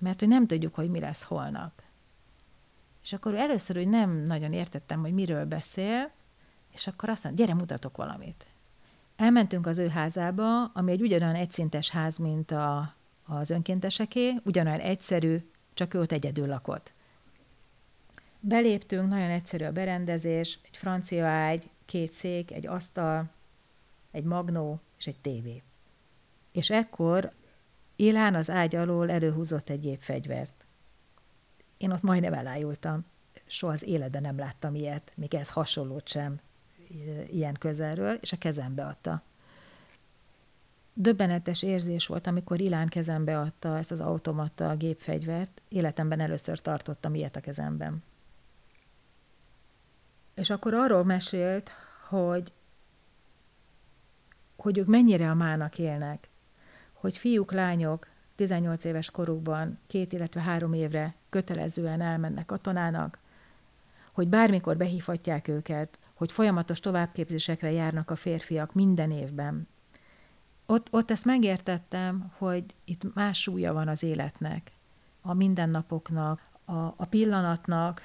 mert 0.00 0.18
hogy 0.18 0.28
nem 0.28 0.46
tudjuk, 0.46 0.74
hogy 0.74 0.90
mi 0.90 1.00
lesz 1.00 1.22
holnap. 1.22 1.72
És 3.02 3.12
akkor 3.12 3.34
először, 3.34 3.76
hogy 3.76 3.88
nem 3.88 4.10
nagyon 4.10 4.52
értettem, 4.52 5.00
hogy 5.00 5.12
miről 5.12 5.44
beszél, 5.44 6.10
és 6.74 6.86
akkor 6.86 7.08
azt 7.08 7.24
mondta, 7.24 7.42
gyere, 7.42 7.54
mutatok 7.54 7.96
valamit. 7.96 8.46
Elmentünk 9.16 9.66
az 9.66 9.78
ő 9.78 9.88
házába, 9.88 10.64
ami 10.64 10.92
egy 10.92 11.00
ugyanolyan 11.00 11.34
egyszintes 11.34 11.90
ház, 11.90 12.16
mint 12.16 12.50
a, 12.50 12.94
az 13.26 13.50
önkénteseké, 13.50 14.34
ugyanolyan 14.44 14.80
egyszerű, 14.80 15.50
csak 15.74 15.94
ő 15.94 16.00
ott 16.00 16.12
egyedül 16.12 16.46
lakott. 16.46 16.92
Beléptünk, 18.40 19.08
nagyon 19.08 19.30
egyszerű 19.30 19.64
a 19.64 19.72
berendezés, 19.72 20.58
egy 20.62 20.76
francia 20.76 21.26
ágy, 21.26 21.70
két 21.84 22.12
szék, 22.12 22.50
egy 22.50 22.66
asztal, 22.66 23.30
egy 24.10 24.24
magnó 24.24 24.80
és 24.98 25.06
egy 25.06 25.20
tévé. 25.20 25.62
És 26.52 26.70
ekkor 26.70 27.32
Ilán 28.00 28.34
az 28.34 28.50
ágy 28.50 28.76
alól 28.76 29.10
előhúzott 29.10 29.68
egy 29.68 29.80
gépfegyvert. 29.80 30.66
Én 31.76 31.90
ott 31.90 32.02
majdnem 32.02 32.32
elájultam. 32.32 33.04
Soha 33.46 33.72
az 33.72 33.86
életben 33.86 34.22
nem 34.22 34.38
láttam 34.38 34.74
ilyet, 34.74 35.12
még 35.16 35.34
ez 35.34 35.50
hasonlót 35.50 36.08
sem 36.08 36.40
ilyen 37.30 37.54
közelről, 37.54 38.14
és 38.14 38.32
a 38.32 38.36
kezembe 38.36 38.86
adta. 38.86 39.22
Döbbenetes 40.92 41.62
érzés 41.62 42.06
volt, 42.06 42.26
amikor 42.26 42.60
Ilán 42.60 42.88
kezembe 42.88 43.38
adta 43.38 43.78
ezt 43.78 43.90
az 43.90 44.00
automata 44.00 44.70
a 44.70 44.76
gépfegyvert. 44.76 45.60
Életemben 45.68 46.20
először 46.20 46.58
tartottam 46.58 47.14
ilyet 47.14 47.36
a 47.36 47.40
kezemben. 47.40 48.02
És 50.34 50.50
akkor 50.50 50.74
arról 50.74 51.04
mesélt, 51.04 51.70
hogy, 52.08 52.52
hogy 54.56 54.78
ők 54.78 54.86
mennyire 54.86 55.30
a 55.30 55.34
mának 55.34 55.78
élnek, 55.78 56.29
hogy 57.00 57.16
fiúk, 57.16 57.52
lányok 57.52 58.06
18 58.34 58.84
éves 58.84 59.10
korukban 59.10 59.78
két, 59.86 60.12
illetve 60.12 60.40
három 60.40 60.72
évre 60.72 61.14
kötelezően 61.30 62.00
elmennek 62.00 62.46
katonának, 62.46 63.18
hogy 64.12 64.28
bármikor 64.28 64.76
behívhatják 64.76 65.48
őket, 65.48 65.98
hogy 66.14 66.32
folyamatos 66.32 66.80
továbbképzésekre 66.80 67.70
járnak 67.70 68.10
a 68.10 68.16
férfiak 68.16 68.74
minden 68.74 69.10
évben. 69.10 69.68
Ott, 70.66 70.88
ott 70.90 71.10
ezt 71.10 71.24
megértettem, 71.24 72.32
hogy 72.38 72.64
itt 72.84 73.14
más 73.14 73.40
súlya 73.40 73.72
van 73.72 73.88
az 73.88 74.02
életnek, 74.02 74.72
a 75.22 75.34
mindennapoknak, 75.34 76.40
a, 76.64 76.72
a 76.72 77.06
pillanatnak, 77.08 78.02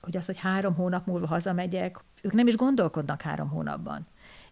hogy 0.00 0.16
az, 0.16 0.26
hogy 0.26 0.38
három 0.38 0.74
hónap 0.74 1.06
múlva 1.06 1.26
hazamegyek, 1.26 1.98
ők 2.22 2.32
nem 2.32 2.46
is 2.46 2.56
gondolkodnak 2.56 3.20
három 3.20 3.48
hónapban. 3.48 4.06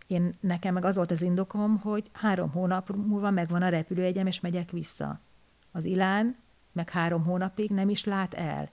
Én 0.06 0.34
nekem 0.40 0.75
meg 0.75 0.84
az 0.84 0.96
volt 0.96 1.11
az 1.11 1.23
indokom, 1.23 1.78
hogy 1.78 2.11
három 2.12 2.50
hónap 2.50 2.96
múlva 2.96 3.30
megvan 3.30 3.62
a 3.62 3.68
repülőjegyem, 3.68 4.26
és 4.26 4.40
megyek 4.40 4.70
vissza. 4.70 5.20
Az 5.73 5.84
Ilán 5.84 6.37
meg 6.73 6.90
három 6.90 7.25
hónapig 7.25 7.70
nem 7.70 7.88
is 7.88 8.04
lát 8.04 8.34
el. 8.34 8.70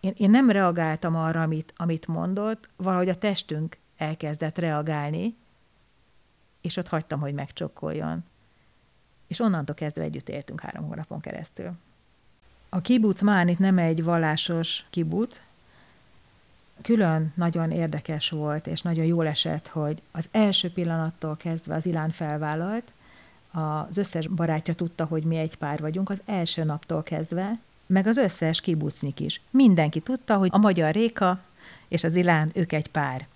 Én, 0.00 0.12
én 0.16 0.30
nem 0.30 0.50
reagáltam 0.50 1.16
arra, 1.16 1.42
amit, 1.42 1.72
amit 1.76 2.06
mondott, 2.06 2.70
valahogy 2.76 3.08
a 3.08 3.16
testünk 3.18 3.78
elkezdett 3.96 4.58
reagálni, 4.58 5.36
és 6.60 6.76
ott 6.76 6.88
hagytam, 6.88 7.20
hogy 7.20 7.34
megcsokkoljon. 7.34 8.24
És 9.26 9.40
onnantól 9.40 9.74
kezdve 9.74 10.02
együtt 10.02 10.28
éltünk 10.28 10.60
három 10.60 10.86
hónapon 10.86 11.20
keresztül. 11.20 11.70
A 12.68 12.80
kibuc 12.80 13.22
Mánit 13.22 13.58
nem 13.58 13.78
egy 13.78 14.04
vallásos 14.04 14.86
kibuc, 14.90 15.40
külön 16.82 17.32
nagyon 17.36 17.70
érdekes 17.70 18.30
volt, 18.30 18.66
és 18.66 18.80
nagyon 18.82 19.04
jól 19.04 19.26
esett, 19.26 19.68
hogy 19.68 20.02
az 20.10 20.28
első 20.30 20.72
pillanattól 20.72 21.36
kezdve 21.36 21.74
az 21.74 21.86
Ilán 21.86 22.10
felvállalt, 22.10 22.92
az 23.52 23.96
összes 23.96 24.26
barátja 24.26 24.74
tudta, 24.74 25.04
hogy 25.04 25.22
mi 25.22 25.36
egy 25.36 25.56
pár 25.56 25.80
vagyunk, 25.80 26.10
az 26.10 26.22
első 26.26 26.64
naptól 26.64 27.02
kezdve, 27.02 27.58
meg 27.86 28.06
az 28.06 28.16
összes 28.16 28.60
kibucnik 28.60 29.20
is. 29.20 29.40
Mindenki 29.50 30.00
tudta, 30.00 30.36
hogy 30.36 30.48
a 30.52 30.58
magyar 30.58 30.92
Réka 30.92 31.40
és 31.88 32.04
az 32.04 32.16
Ilán, 32.16 32.50
ők 32.54 32.72
egy 32.72 32.88
pár. 32.88 33.26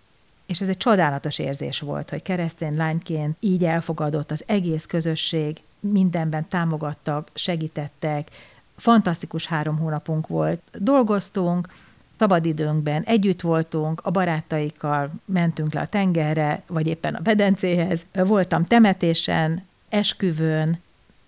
És 0.46 0.60
ez 0.60 0.68
egy 0.68 0.76
csodálatos 0.76 1.38
érzés 1.38 1.80
volt, 1.80 2.10
hogy 2.10 2.22
keresztény 2.22 2.76
lányként 2.76 3.36
így 3.40 3.64
elfogadott 3.64 4.30
az 4.30 4.44
egész 4.46 4.86
közösség, 4.86 5.60
mindenben 5.80 6.48
támogattak, 6.48 7.30
segítettek, 7.34 8.30
fantasztikus 8.76 9.46
három 9.46 9.78
hónapunk 9.78 10.26
volt. 10.26 10.62
Dolgoztunk, 10.78 11.68
szabadidőnkben 12.18 13.02
együtt 13.02 13.40
voltunk, 13.40 14.00
a 14.04 14.10
barátaikkal 14.10 15.10
mentünk 15.24 15.74
le 15.74 15.80
a 15.80 15.86
tengerre, 15.86 16.62
vagy 16.66 16.86
éppen 16.86 17.14
a 17.14 17.20
bedencéhez. 17.20 18.06
Voltam 18.12 18.64
temetésen, 18.64 19.64
esküvőn, 19.88 20.78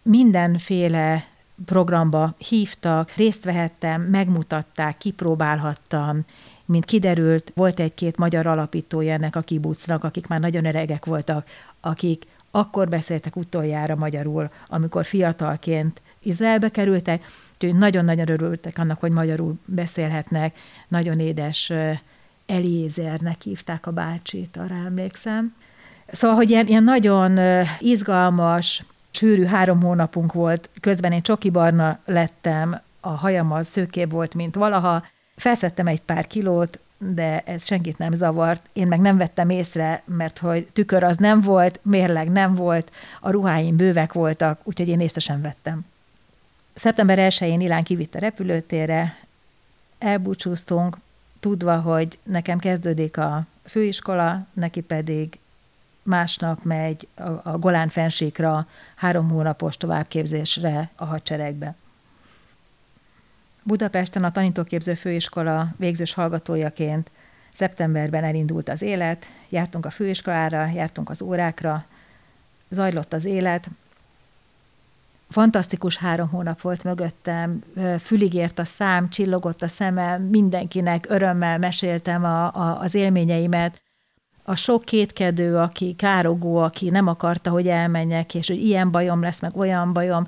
mindenféle 0.02 1.26
programba 1.64 2.34
hívtak, 2.38 3.10
részt 3.10 3.44
vehettem, 3.44 4.02
megmutatták, 4.02 4.98
kipróbálhattam, 4.98 6.24
mint 6.64 6.84
kiderült, 6.84 7.52
volt 7.54 7.80
egy-két 7.80 8.16
magyar 8.16 8.46
alapítója 8.46 9.12
ennek 9.12 9.36
a 9.36 9.40
kibucnak, 9.40 10.04
akik 10.04 10.26
már 10.26 10.40
nagyon 10.40 10.64
öregek 10.64 11.04
voltak, 11.04 11.48
akik 11.80 12.26
akkor 12.50 12.88
beszéltek 12.88 13.36
utoljára 13.36 13.94
magyarul, 13.94 14.50
amikor 14.68 15.04
fiatalként 15.04 16.00
Izraelbe 16.22 16.68
kerültek, 16.68 17.24
úgyhogy 17.54 17.78
nagyon-nagyon 17.78 18.28
örültek 18.28 18.78
annak, 18.78 19.00
hogy 19.00 19.10
magyarul 19.10 19.54
beszélhetnek. 19.64 20.56
Nagyon 20.88 21.20
édes 21.20 21.72
Eliézernek 22.46 23.40
hívták 23.42 23.86
a 23.86 23.90
bácsit, 23.90 24.56
arra 24.56 24.74
emlékszem. 24.74 25.54
Szóval, 26.10 26.36
hogy 26.36 26.50
ilyen, 26.50 26.66
ilyen 26.66 26.84
nagyon 26.84 27.38
izgalmas, 27.78 28.84
sűrű 29.10 29.44
három 29.44 29.82
hónapunk 29.82 30.32
volt, 30.32 30.68
közben 30.80 31.12
én 31.12 31.22
csoki 31.22 31.50
barna 31.50 31.98
lettem, 32.04 32.80
a 33.00 33.08
hajam 33.08 33.52
az 33.52 33.66
szőkébb 33.66 34.10
volt, 34.10 34.34
mint 34.34 34.54
valaha, 34.54 35.02
Felszettem 35.38 35.86
egy 35.86 36.00
pár 36.00 36.26
kilót, 36.26 36.80
de 36.98 37.42
ez 37.44 37.66
senkit 37.66 37.98
nem 37.98 38.12
zavart. 38.12 38.68
Én 38.72 38.86
meg 38.86 39.00
nem 39.00 39.16
vettem 39.16 39.50
észre, 39.50 40.02
mert 40.04 40.38
hogy 40.38 40.68
tükör 40.72 41.02
az 41.02 41.16
nem 41.16 41.40
volt, 41.40 41.80
mérleg 41.82 42.30
nem 42.30 42.54
volt, 42.54 42.92
a 43.20 43.30
ruháim 43.30 43.76
bővek 43.76 44.12
voltak, 44.12 44.60
úgyhogy 44.64 44.88
én 44.88 45.00
észre 45.00 45.20
sem 45.20 45.42
vettem. 45.42 45.84
Szeptember 46.78 47.18
1-én 47.20 47.60
Ilán 47.60 47.84
a 48.12 48.18
repülőtérre, 48.18 49.16
elbúcsúztunk, 49.98 50.98
tudva, 51.40 51.80
hogy 51.80 52.18
nekem 52.22 52.58
kezdődik 52.58 53.16
a 53.16 53.46
főiskola, 53.64 54.46
neki 54.52 54.80
pedig 54.80 55.38
másnap 56.02 56.62
megy 56.62 57.08
a, 57.14 57.22
a 57.22 57.58
Golán 57.58 57.88
fensíkra 57.88 58.66
három 58.94 59.28
hónapos 59.28 59.76
továbbképzésre 59.76 60.90
a 60.96 61.04
hadseregbe. 61.04 61.74
Budapesten 63.62 64.24
a 64.24 64.32
tanítóképző 64.32 64.94
főiskola 64.94 65.68
végzős 65.76 66.14
hallgatójaként 66.14 67.10
szeptemberben 67.54 68.24
elindult 68.24 68.68
az 68.68 68.82
élet, 68.82 69.30
jártunk 69.48 69.86
a 69.86 69.90
főiskolára, 69.90 70.66
jártunk 70.66 71.10
az 71.10 71.22
órákra, 71.22 71.84
zajlott 72.68 73.12
az 73.12 73.24
élet. 73.24 73.68
Fantasztikus 75.28 75.96
három 75.96 76.28
hónap 76.28 76.60
volt 76.60 76.84
mögöttem, 76.84 77.62
fülig 78.00 78.34
ért 78.34 78.58
a 78.58 78.64
szám, 78.64 79.08
csillogott 79.08 79.62
a 79.62 79.68
szemem, 79.68 80.22
mindenkinek 80.22 81.06
örömmel 81.08 81.58
meséltem 81.58 82.24
a, 82.24 82.54
a, 82.54 82.80
az 82.80 82.94
élményeimet 82.94 83.80
a 84.48 84.56
sok 84.56 84.84
kétkedő, 84.84 85.56
aki 85.56 85.94
károgó, 85.96 86.56
aki 86.56 86.90
nem 86.90 87.06
akarta, 87.06 87.50
hogy 87.50 87.68
elmenjek, 87.68 88.34
és 88.34 88.48
hogy 88.48 88.64
ilyen 88.64 88.90
bajom 88.90 89.22
lesz, 89.22 89.40
meg 89.40 89.56
olyan 89.56 89.92
bajom, 89.92 90.26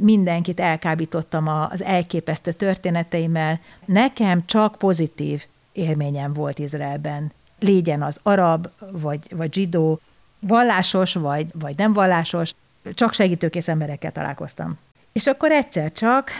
mindenkit 0.00 0.60
elkábítottam 0.60 1.46
az 1.48 1.82
elképesztő 1.82 2.52
történeteimmel. 2.52 3.60
Nekem 3.84 4.44
csak 4.44 4.76
pozitív 4.78 5.44
élményem 5.72 6.32
volt 6.32 6.58
Izraelben. 6.58 7.32
Légyen 7.58 8.02
az 8.02 8.20
arab, 8.22 8.68
vagy, 8.90 9.18
vagy 9.30 9.54
zsidó, 9.54 10.00
vallásos, 10.40 11.14
vagy, 11.14 11.50
vagy 11.54 11.76
nem 11.76 11.92
vallásos, 11.92 12.54
csak 12.94 13.12
segítőkész 13.12 13.68
emberekkel 13.68 14.12
találkoztam. 14.12 14.78
És 15.12 15.26
akkor 15.26 15.50
egyszer 15.50 15.92
csak 15.92 16.30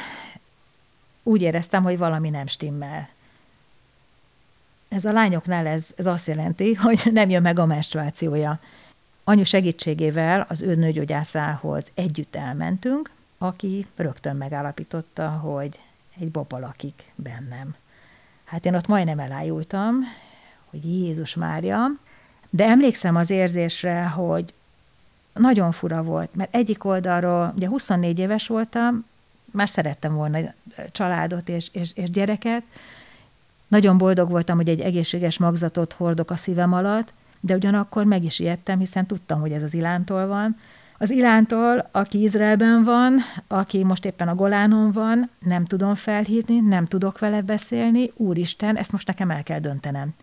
úgy 1.23 1.43
éreztem, 1.43 1.83
hogy 1.83 1.99
valami 1.99 2.31
nem 2.31 2.47
stimmel. 2.47 3.09
Ez 4.89 5.05
a 5.05 5.13
lányoknál 5.13 5.67
ez, 5.67 5.85
ez 5.97 6.07
azt 6.07 6.27
jelenti, 6.27 6.75
hogy 6.75 7.03
nem 7.13 7.31
jön 7.31 7.43
meg 7.43 7.59
a 7.59 7.67
menstruációja. 7.67 8.59
Anyu 9.25 9.45
segítségével 9.45 10.47
az 10.49 10.63
ő 10.63 10.75
nőgyógyászához 10.75 11.87
együtt 11.95 12.37
elmentünk, 12.37 13.11
aki 13.39 13.87
rögtön 13.97 14.37
megállapította, 14.37 15.29
hogy 15.29 15.81
egy 16.21 16.31
baba 16.31 16.59
lakik 16.59 17.05
bennem. 17.15 17.75
Hát 18.45 18.65
én 18.65 18.75
ott 18.75 18.87
majdnem 18.87 19.19
elájultam, 19.19 19.95
hogy 20.65 20.85
Jézus 20.85 21.35
Mária, 21.35 21.87
de 22.51 22.65
emlékszem 22.65 23.17
az 23.17 23.31
érzésre, 23.31 24.07
hogy 24.09 24.55
nagyon 25.39 25.73
fura 25.73 26.03
volt, 26.03 26.35
mert 26.35 26.55
egyik 26.55 26.85
oldalról, 26.85 27.53
ugye 27.57 27.69
24 27.69 28.19
éves 28.19 28.47
voltam, 28.47 29.05
már 29.51 29.69
szerettem 29.69 30.15
volna 30.15 30.39
családot 30.93 31.49
és, 31.49 31.69
és, 31.73 31.91
és 31.95 32.11
gyereket, 32.11 32.63
nagyon 33.69 33.99
boldog 33.99 34.31
voltam, 34.31 34.57
hogy 34.57 34.69
egy 34.69 34.81
egészséges 34.81 35.39
magzatot 35.39 35.93
hordok 35.93 36.31
a 36.31 36.37
szívem 36.37 36.73
alatt, 36.73 37.13
de 37.41 37.55
ugyanakkor 37.55 38.05
meg 38.05 38.25
is 38.25 38.39
ijedtem, 38.39 38.79
hiszen 38.79 39.07
tudtam, 39.07 39.41
hogy 39.41 39.53
ez 39.53 39.63
az 39.63 39.75
Ilántól 39.75 40.27
van. 40.27 40.57
Az 40.99 41.11
Ilántól, 41.11 41.89
aki 41.93 42.23
Izraelben 42.23 42.85
van, 42.85 43.19
aki 43.47 43.85
most 43.85 44.05
éppen 44.05 44.29
a 44.29 44.35
Golánon 44.35 44.93
van, 44.93 45.31
nem 45.39 45.65
tudom 45.65 45.95
felhívni, 45.95 46.61
nem 46.61 46.87
tudok 46.87 47.19
vele 47.19 47.43
beszélni, 47.43 48.13
Úristen, 48.17 48.77
ezt 48.77 48.93
most 48.93 49.07
nekem 49.07 49.31
el 49.31 49.43
kell 49.43 49.61
döntenem. 49.61 50.15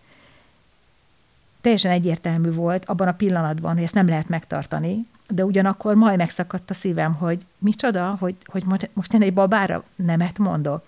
Teljesen 1.64 1.92
egyértelmű 1.92 2.52
volt 2.52 2.86
abban 2.86 3.08
a 3.08 3.12
pillanatban, 3.12 3.74
hogy 3.74 3.84
ezt 3.84 3.94
nem 3.94 4.08
lehet 4.08 4.30
megtartani, 4.30 5.06
de 5.30 5.46
ugyanakkor 5.46 5.96
majd 5.96 6.18
megszakadt 6.18 6.70
a 6.70 6.74
szívem, 6.74 7.14
hogy 7.14 7.46
micsoda, 7.58 8.16
hogy, 8.20 8.36
hogy 8.46 8.64
most 8.94 9.14
én 9.14 9.22
egy 9.22 9.34
babára 9.34 9.84
nemet 9.96 10.38
mondok. 10.38 10.86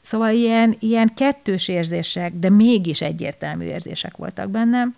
Szóval 0.00 0.32
ilyen, 0.32 0.76
ilyen 0.78 1.14
kettős 1.14 1.68
érzések, 1.68 2.32
de 2.32 2.50
mégis 2.50 3.00
egyértelmű 3.00 3.64
érzések 3.64 4.16
voltak 4.16 4.50
bennem, 4.50 4.94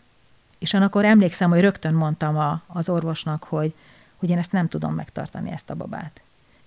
és 0.59 0.75
akkor 0.75 1.05
emlékszem, 1.05 1.51
hogy 1.51 1.61
rögtön 1.61 1.95
mondtam 1.95 2.37
a, 2.39 2.63
az 2.67 2.89
orvosnak, 2.89 3.45
hogy, 3.45 3.75
hogy 4.17 4.31
én 4.31 4.39
ezt 4.39 4.53
nem 4.53 4.69
tudom 4.69 4.95
megtartani, 4.95 5.51
ezt 5.51 5.71
a 5.71 5.75
babát. 5.75 6.21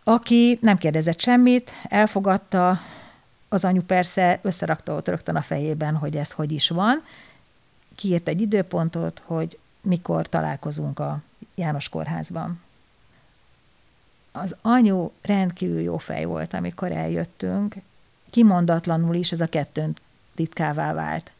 Aki 0.04 0.58
nem 0.62 0.78
kérdezett 0.78 1.20
semmit, 1.20 1.72
elfogadta, 1.84 2.80
az 3.50 3.66
anyu 3.66 3.82
persze 3.82 4.40
összerakta 4.42 4.94
ott 4.94 5.08
rögtön 5.08 5.36
a 5.36 5.42
fejében, 5.42 5.96
hogy 5.96 6.16
ez 6.16 6.32
hogy 6.32 6.52
is 6.52 6.70
van, 6.70 7.04
kiírt 7.98 8.28
egy 8.28 8.42
időpontot, 8.42 9.22
hogy 9.26 9.60
mikor 9.82 10.30
találkozunk 10.30 11.00
a 11.00 11.22
János 11.56 11.90
kórházban. 11.90 12.62
Az 14.32 14.56
anyu 14.62 15.12
rendkívül 15.22 15.82
jó 15.82 15.98
fej 15.98 16.26
volt, 16.26 16.54
amikor 16.54 16.92
eljöttünk, 16.92 17.76
kimondatlanul 18.30 19.16
is 19.16 19.32
ez 19.32 19.42
a 19.42 19.48
kettőn 19.48 19.96
titkává 20.36 20.94
vált. 20.94 21.32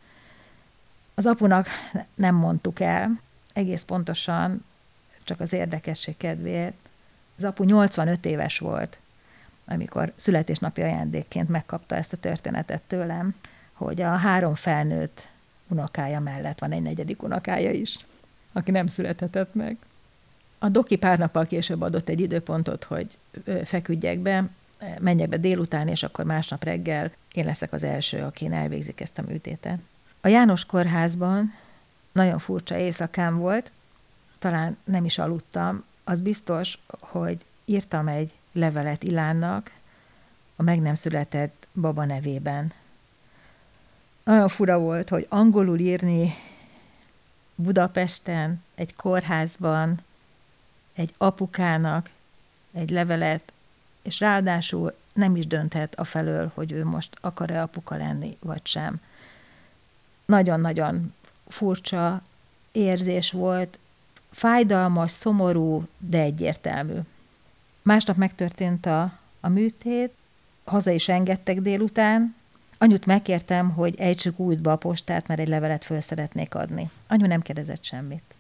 Az 1.16 1.26
apunak 1.26 1.68
nem 2.16 2.36
mondtuk 2.36 2.80
el, 2.80 3.20
egész 3.54 3.82
pontosan, 3.82 4.66
csak 5.24 5.40
az 5.40 5.54
érdekesség 5.54 6.18
kedvéért. 6.18 6.76
Az 7.38 7.44
apu 7.44 7.64
85 7.64 8.26
éves 8.26 8.60
volt, 8.60 8.98
amikor 9.66 10.14
születésnapi 10.16 10.82
ajándékként 10.82 11.50
megkapta 11.50 11.96
ezt 11.96 12.14
a 12.14 12.18
történetet 12.18 12.82
tőlem, 12.88 13.36
hogy 13.74 14.02
a 14.02 14.16
három 14.16 14.56
felnőtt 14.56 15.28
unokája 15.68 16.20
mellett 16.20 16.60
van 16.60 16.72
egy 16.72 16.82
negyedik 16.82 17.24
unokája 17.24 17.72
is, 17.72 17.98
aki 18.52 18.72
nem 18.72 18.88
születhetett 18.88 19.54
meg. 19.54 19.78
A 20.60 20.70
doki 20.70 20.96
pár 20.96 21.18
nappal 21.18 21.46
később 21.46 21.82
adott 21.82 22.10
egy 22.10 22.20
időpontot, 22.20 22.84
hogy 22.84 23.18
feküdjek 23.64 24.20
be, 24.20 24.50
menjek 25.00 25.30
be 25.30 25.38
délután, 25.38 25.88
és 25.88 26.04
akkor 26.04 26.26
másnap 26.26 26.64
reggel 26.64 27.12
én 27.34 27.46
leszek 27.46 27.74
az 27.74 27.84
első, 27.84 28.22
aki 28.22 28.48
elvégzik 28.52 29.02
ezt 29.02 29.18
a 29.18 29.24
műtétet. 29.28 29.80
A 30.22 30.28
János 30.28 30.66
kórházban 30.66 31.54
nagyon 32.12 32.40
furcsa 32.40 32.78
éjszakám 32.78 33.38
volt, 33.38 33.72
talán 34.40 34.78
nem 34.84 35.06
is 35.06 35.18
aludtam, 35.18 35.84
az 36.04 36.22
biztos, 36.22 36.78
hogy 36.88 37.46
írtam 37.66 38.08
egy 38.08 38.32
levelet 38.54 39.04
Ilánnak 39.04 39.72
a 40.56 40.64
meg 40.64 40.82
nem 40.82 40.94
született 40.94 41.68
baba 41.74 42.06
nevében. 42.06 42.74
Nagyon 44.28 44.48
fura 44.48 44.80
volt, 44.80 45.10
hogy 45.10 45.26
angolul 45.30 45.80
írni 45.80 46.34
Budapesten, 47.56 48.64
egy 48.76 48.96
kórházban, 48.96 50.00
egy 50.94 51.14
apukának 51.18 52.10
egy 52.74 52.90
levelet, 52.90 53.54
és 54.02 54.20
ráadásul 54.20 54.96
nem 55.14 55.36
is 55.36 55.48
dönthet 55.48 55.96
a 55.96 56.04
felől, 56.04 56.52
hogy 56.54 56.72
ő 56.72 56.86
most 56.86 57.18
akar-e 57.22 57.62
apuka 57.62 57.96
lenni, 57.96 58.38
vagy 58.40 58.66
sem. 58.66 59.02
Nagyon-nagyon 60.26 61.14
furcsa 61.48 62.22
érzés 62.72 63.32
volt, 63.32 63.80
fájdalmas, 64.32 65.12
szomorú, 65.12 65.88
de 65.98 66.20
egyértelmű. 66.20 67.00
Másnap 67.82 68.16
megtörtént 68.16 68.86
a, 68.86 69.20
a 69.40 69.48
műtét, 69.48 70.14
haza 70.64 70.92
is 70.92 71.10
engedtek 71.10 71.60
délután, 71.62 72.36
Anyut 72.78 73.06
megkértem, 73.06 73.70
hogy 73.70 73.96
ejtsük 73.98 74.40
útba 74.40 74.72
a 74.72 74.76
postát, 74.76 75.28
mert 75.28 75.40
egy 75.40 75.48
levelet 75.48 75.84
föl 75.84 76.00
szeretnék 76.00 76.56
adni. 76.56 76.90
Anyu 77.08 77.26
nem 77.28 77.42
kérdezett 77.42 77.84
semmit. 77.84 78.36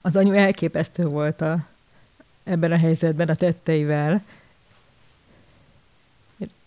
Az 0.00 0.16
anyu 0.16 0.32
elképesztő 0.32 1.04
volt 1.06 1.40
a, 1.40 1.66
ebben 2.44 2.72
a 2.72 2.76
helyzetben 2.76 3.28
a 3.28 3.34
tetteivel, 3.34 4.22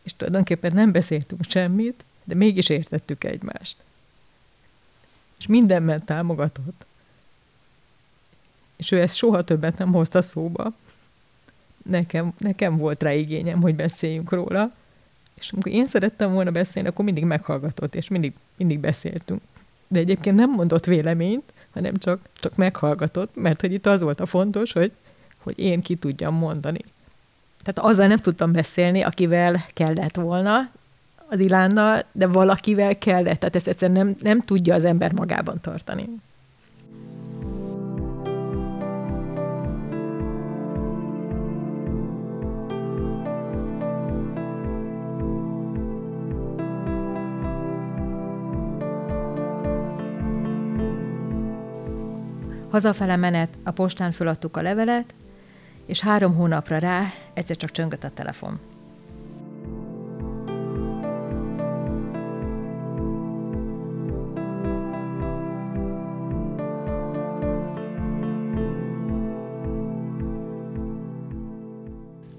és 0.03 0.13
tulajdonképpen 0.15 0.71
nem 0.73 0.91
beszéltünk 0.91 1.43
semmit, 1.47 2.03
de 2.23 2.35
mégis 2.35 2.69
értettük 2.69 3.23
egymást. 3.23 3.77
És 5.39 5.47
mindenben 5.47 6.05
támogatott. 6.05 6.85
És 8.75 8.91
ő 8.91 9.01
ezt 9.01 9.15
soha 9.15 9.43
többet 9.43 9.77
nem 9.77 9.91
hozta 9.91 10.21
szóba. 10.21 10.73
Nekem, 11.83 12.33
nekem 12.37 12.77
volt 12.77 13.03
rá 13.03 13.11
igényem, 13.11 13.61
hogy 13.61 13.75
beszéljünk 13.75 14.31
róla, 14.31 14.71
és 15.41 15.51
amikor 15.51 15.71
én 15.71 15.87
szerettem 15.87 16.31
volna 16.31 16.51
beszélni, 16.51 16.87
akkor 16.87 17.05
mindig 17.05 17.23
meghallgatott, 17.23 17.95
és 17.95 18.07
mindig, 18.07 18.33
mindig 18.57 18.79
beszéltünk. 18.79 19.41
De 19.87 19.99
egyébként 19.99 20.35
nem 20.35 20.51
mondott 20.51 20.85
véleményt, 20.85 21.53
hanem 21.73 21.95
csak, 21.95 22.19
csak 22.33 22.55
meghallgatott, 22.55 23.35
mert 23.35 23.61
hogy 23.61 23.73
itt 23.73 23.85
az 23.85 24.01
volt 24.01 24.19
a 24.19 24.25
fontos, 24.25 24.71
hogy, 24.71 24.91
hogy 25.43 25.59
én 25.59 25.81
ki 25.81 25.95
tudjam 25.95 26.35
mondani. 26.35 26.79
Tehát 27.63 27.91
azzal 27.91 28.07
nem 28.07 28.17
tudtam 28.17 28.51
beszélni, 28.51 29.01
akivel 29.01 29.65
kellett 29.73 30.15
volna, 30.15 30.69
az 31.29 31.39
Ilánnal, 31.39 32.03
de 32.11 32.27
valakivel 32.27 32.97
kellett. 32.97 33.39
Tehát 33.39 33.55
ezt 33.55 33.67
egyszerűen 33.67 34.05
nem, 34.05 34.15
nem 34.21 34.41
tudja 34.41 34.75
az 34.75 34.83
ember 34.83 35.13
magában 35.13 35.59
tartani. 35.61 36.09
Hazafele 52.71 53.15
menet, 53.15 53.57
a 53.63 53.71
postán 53.71 54.11
föladtuk 54.11 54.57
a 54.57 54.61
levelet, 54.61 55.13
és 55.85 55.99
három 55.99 56.35
hónapra 56.35 56.77
rá 56.77 57.13
egyszer 57.33 57.57
csak 57.57 57.71
csöngött 57.71 58.03
a 58.03 58.09
telefon. 58.09 58.59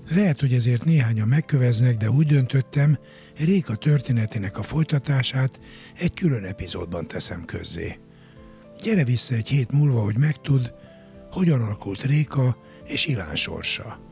Lehet, 0.09 0.41
hogy 0.41 0.53
ezért 0.53 0.85
néhányan 0.85 1.29
megköveznek, 1.29 1.97
de 1.97 2.11
úgy 2.11 2.27
döntöttem, 2.27 2.99
Réka 3.39 3.77
történetének 3.77 4.59
a 4.59 4.63
folytatását 4.63 5.61
egy 5.97 6.15
külön 6.15 6.45
epizódban 6.45 7.07
teszem 7.07 7.45
közzé. 7.45 7.97
Gyere 8.83 9.05
vissza 9.05 9.35
egy 9.35 9.49
hét 9.49 9.73
múlva, 9.73 10.03
hogy 10.03 10.17
megtud, 10.19 10.75
hogyan 11.31 11.61
alakult 11.61 12.03
Réka 12.03 12.57
és 12.85 13.07
Ilán 13.07 13.37
sorsa. 13.37 14.12